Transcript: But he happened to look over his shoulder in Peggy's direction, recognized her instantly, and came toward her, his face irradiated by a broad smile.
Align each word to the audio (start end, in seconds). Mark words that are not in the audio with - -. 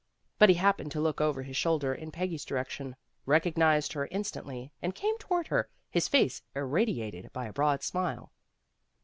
But 0.39 0.49
he 0.49 0.55
happened 0.55 0.91
to 0.93 0.99
look 0.99 1.21
over 1.21 1.43
his 1.43 1.55
shoulder 1.55 1.93
in 1.93 2.09
Peggy's 2.09 2.43
direction, 2.43 2.95
recognized 3.27 3.93
her 3.93 4.07
instantly, 4.07 4.73
and 4.81 4.95
came 4.95 5.15
toward 5.19 5.45
her, 5.49 5.69
his 5.91 6.07
face 6.07 6.41
irradiated 6.55 7.31
by 7.33 7.45
a 7.45 7.53
broad 7.53 7.83
smile. 7.83 8.31